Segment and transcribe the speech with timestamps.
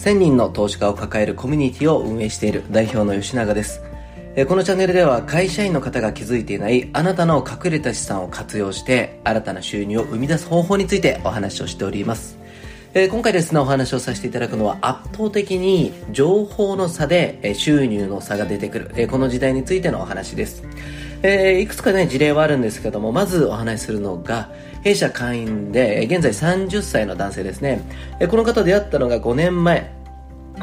[0.00, 3.82] 1000人の投資家を抱えるコミュニティを運営している代表の吉永です
[4.48, 12.38] このチャンネルでは会社員の方が気づいていないあなたの隠れた資産を活用して新たな収入を生み出す方法についてお話をしております
[12.94, 20.62] え今回ですねお話をさせていただくのは圧倒的に情報の差でえ収入の差が出てくるえこの時代についてのお話です
[21.22, 24.50] えー、いくつかね、事例はあるんですけども、まずお話しするのが、
[24.82, 27.82] 弊社会員で、現在30歳の男性ですね。
[28.20, 29.99] えこの方出会ったのが5年前。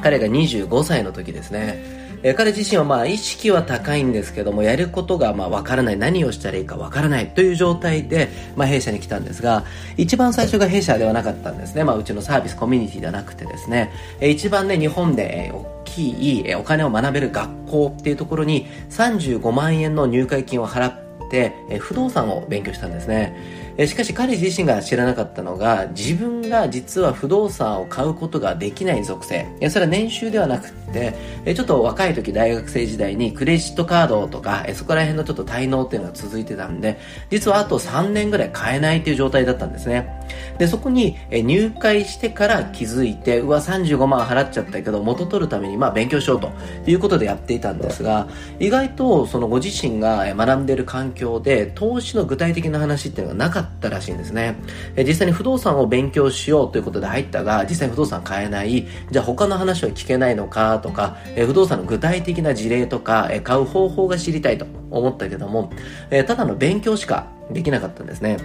[0.02, 1.98] 彼が25歳の時ですね。
[2.24, 9.66] え彼自身はまあ意識は高いんですけども、やることがまあわからない、何をしたらいいかわからないという状態で、まあ弊社に来たんですが、
[9.98, 11.84] 一番最初が弊社ではなかったんですね。
[11.84, 23.36] まあうちのサービスコミュニティではなくてですね、え一番ね、日本でえ大きいお金を学べる学校っていうところに35万円の入会金を払って、不動産を勉強したんですね。
[23.78, 29.48] えしかし彼自身が知らなかったのが、自分が実は不動産を買うことができない属性。
[29.60, 31.14] いや、それは年収ではなくて、
[31.46, 40.10] えちょっと若い時大学生時代にクレジットカードとか、えそこら辺のちょっと滞納っていうのが続いてたんで、実はあと3年ぐらい買えないっていう状態だったんですね。
[40.58, 46.52] で、そこに、え入会してから気づいて、うわ、35万払っちゃったけど、元取るためにまあ勉強しようと
[46.88, 48.28] いうことでやっていたんですが、
[48.60, 54.56] 意外とそのご自身が学んでいる環境で、投資の具体的な話っていうのがなかったったらしいんですね。
[54.96, 65.72] え実際に不動産を勉強しようということで入ったが、実際に不動産買えない、じゃあ他の話は聞けないのかとか、え不動産の具体的な事例とか、え買う方法が知りたいと思ったけども、
[66.10, 68.38] えただの勉強しかできなかったんですね。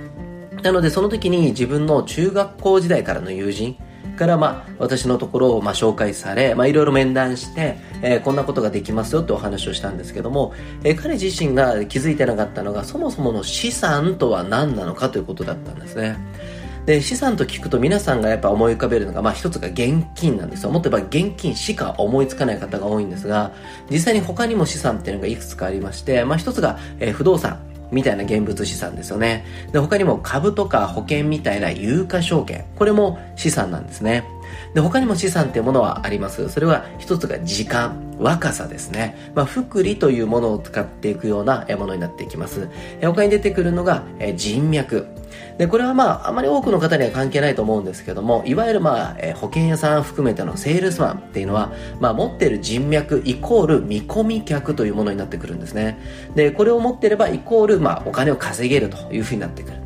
[0.62, 3.76] なのでその時に自分の中学校時代からの友人、
[4.22, 16.16] からまあ私のところをまあ紹介され、まあいろいろ面談して、えー、こんなことができますよってお話をしたんですけども、えー、彼自身が気づいてなかったのがそもそもの資産とは何なのかということだったんですね。
[16.86, 20.70] で、資産と聞くと皆さんがやっぱ思い浮かべるのが、まあ一つが現金なんですよ。
[20.70, 23.52] もっと言えば現金しか思いつかない方が多いんですが、
[23.90, 27.71] 実際に他にも資産っていうのがいくつかありまして、まあ一つが、えー、不動産。
[27.92, 29.45] みたいな現物資産ですよね。
[29.70, 32.64] で、他にも株とか保険みたいな有価証券。
[32.75, 34.25] これも資産なんですね。
[34.75, 36.48] で、他にも資産っていうものはあります。
[36.48, 39.33] それは一つが時間、若さですね。
[39.35, 42.69] まあ、福利というものを使っていくようなものになっていきます。
[43.03, 44.03] 他に出てくるのが
[44.36, 45.07] 人脈。
[45.58, 55.98] で、これはまあ、あまり多くの方には関係ないと思うんですけども、いわゆるまあ、え保険屋さん含めてのセールスマンっていうのは、まあ、持っている人脈イコール見込み客というものになってくるんですね。
[56.34, 59.81] で、これを持っていればイコール、まあ、お金を稼げるというふうになってくる。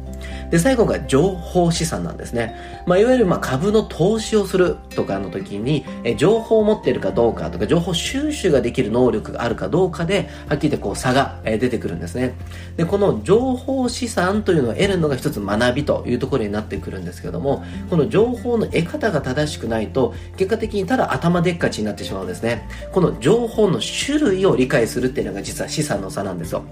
[0.51, 2.57] で、最後が情報資産なんですね。
[2.87, 12.35] まあ、いわゆるまあ株の投資をするとかの時に、え情報を持っているかどうかとか、情報収集ができる能力があるかどうかで、はっきり言ってこう差が出てくるんですね。
[12.77, 22.69] で、この情報資産というのを得るのが一つ学びというところになってくるんですけども、この情報の得方が正しくないと、結果的にただ頭でっかちになってしまうんですね。
[22.93, 26.63] この情報の種類を理解するっていうのが実は資産の差なんですよ。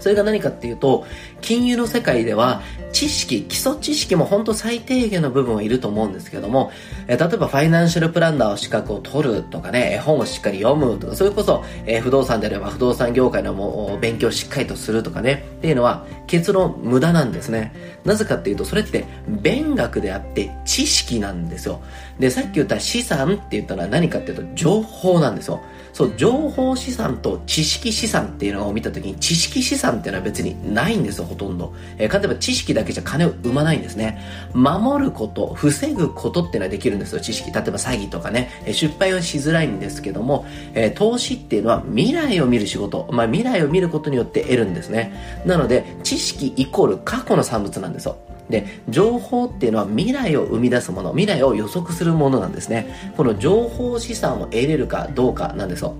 [0.00, 1.06] それが何かっていうと、
[1.40, 2.62] 金融の世界では
[2.92, 6.72] 知識、基礎知識も本当最低限の部分はいると思うんですけども、
[7.06, 17.72] え例えばファイナンシャルプランナーを資格を取るとかね、絵本をしっかり読むとか、それこそ、え不動産であれば不動産業界のも勉強をしっかりとするとかね、っていうのは結論無駄なんですね。
[18.04, 21.80] なぜかっていうと、それって勉学であって知識なんですよ。
[22.18, 25.60] で、さっき言った資産って言ったのは何かっていうと情報なんですよ。
[25.92, 31.74] そう、情報資産と知識資産っていうのを見たときに、知識資産っていうのは別にないんですよ、ほとんど。
[31.98, 34.20] えー、例えば知識だけじゃ金を生まないんですね。
[34.54, 37.52] 守ること、防ぐことっていうのはできるんですよ、知識。
[37.52, 43.08] 例えば詐欺とかね、えー、失敗はしづらいんですけども、えー、投資っていうのは未来を見る仕事。
[43.12, 45.42] まあ、未来を見ることによって得るんですね。
[45.44, 48.16] なので、知識イコール過去の産物なんですよ。
[48.50, 53.12] で、情報っていうのは未来を生み出すもの、未来を予測するものなんですね。
[53.16, 55.94] この情報資産を得れるかどうかなんですよ。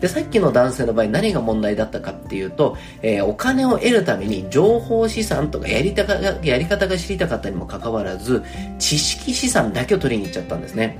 [0.00, 8.42] で、さっきの男性の場合何が問題だったかっていうと、えー、お金を得るために情報資産とかやりたかやり方が知りたかったにもかかわらず、
[8.78, 10.98] 知識資産だけを取りに行っちゃったんですね。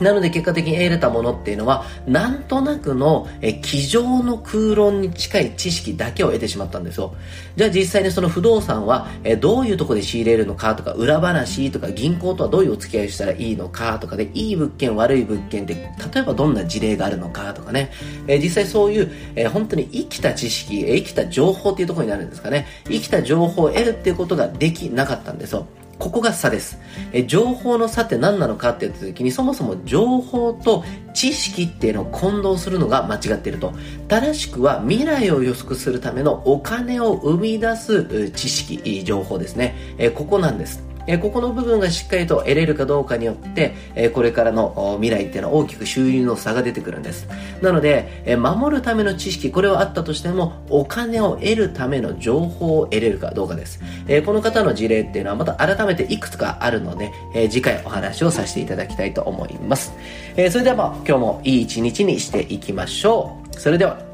[0.00, 7.14] なので結果的に得れたものっていうのは、なんとなくの、え、机上の空論に近い知識だけを得てしまったんですよ。
[7.56, 15.74] じゃあ実際にその不動産は、え、どういうとこで仕入れるのかとか、裏話とか、銀行とはどういうお付き合いをしたらいいのかとかで、いい物件、悪い物件で、
[16.12, 17.90] 例えばどんな事例があるのかとかね、
[18.26, 22.66] え、実際そういう、え、本当に生きた知識、え、生きた情報っていうところになるんですかね。
[22.84, 25.66] 生きた情報を得るっていうことができなかったんですよ。
[25.98, 26.78] ここが差です。
[27.12, 33.72] え情報の差って何なのかって言った時に、そもそも情報と知識っていうのを混同するのが間違っていると。
[34.08, 39.74] 正しくは未来を予測するためのお金を生み出す知識、情報ですね。
[39.98, 40.88] えここなんです。
[41.08, 47.26] えここの部分がしっかりと得れるかどうかによって、えこれからの未来っていうのは大きく収入の差が出てくるんです。
[47.62, 53.80] なので、え守るための知識、これはあったとしても、お金を得るための情報を得れるかどうかです。
[54.06, 59.94] えこの方の事例っていうのはまた改めていくつかあるので、え次回お話をさせていただきたいと思います。
[60.36, 63.58] えそれではまあ今日もいい一日にしていきましょう。
[63.58, 64.07] それでは